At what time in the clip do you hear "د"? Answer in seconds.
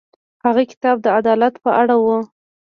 1.01-1.05